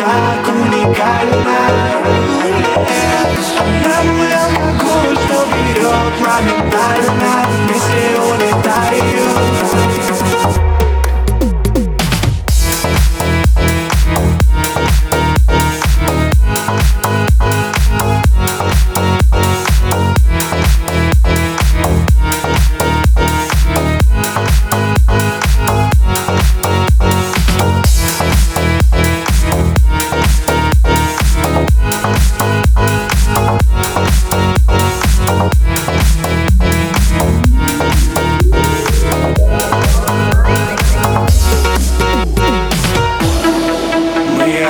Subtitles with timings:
[0.00, 1.60] так уникальна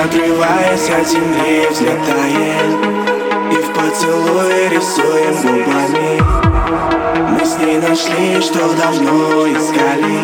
[0.03, 2.69] отрываясь от земли, взлетаем
[3.51, 6.21] И в поцелуе рисуем губами.
[7.31, 10.19] Мы с ней нашли, что давно искали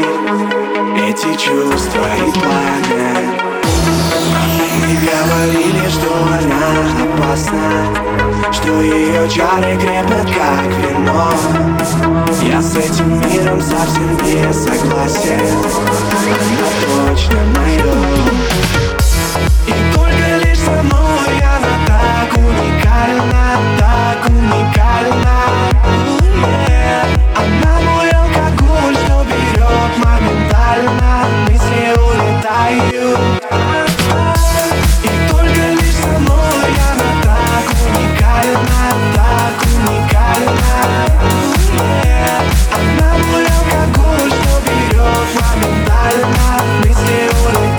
[1.08, 3.18] Эти чувства и пламя.
[4.82, 6.66] Мы говорили, что она
[7.04, 7.68] опасна
[8.52, 11.30] Что ее чары крепят, как вино.
[12.42, 15.42] Я с этим миром совсем не согласен
[16.50, 18.27] Она точно моя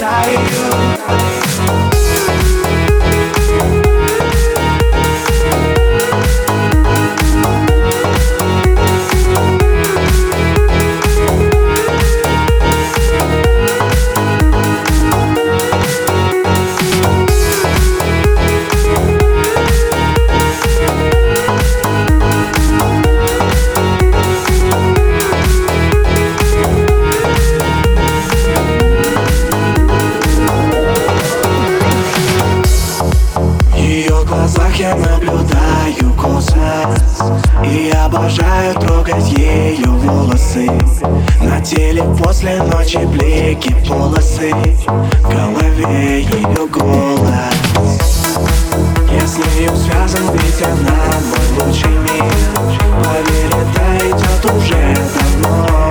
[0.08, 0.37] desire
[34.78, 37.20] я наблюдаю космос
[37.64, 40.68] И обожаю трогать ее волосы.
[41.40, 44.52] На теле после ночи блики полосы.
[44.52, 47.98] В голове ее голос.
[49.10, 50.98] Я с нею связан, ведь она
[51.28, 52.32] мой лучший мир.
[53.04, 54.96] Поверь, это идет уже
[55.42, 55.90] давно.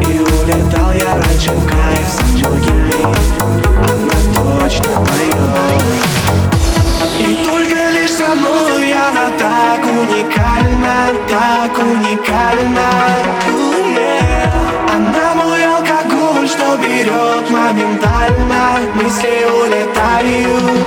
[0.00, 3.63] И улетал я раньше в кайф с Она
[10.04, 12.88] уникальна, так уникальна.
[14.94, 18.80] Она мой алкоголь, что берет моментально.
[18.94, 20.86] Мысли улетают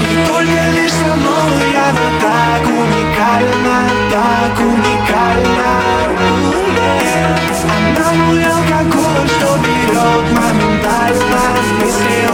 [0.00, 3.76] И только лишь со мной она так уникальна,
[4.12, 5.70] так уникальна.
[7.64, 11.40] Она мой алкоголь, что берет моментально.
[11.80, 12.27] Мысли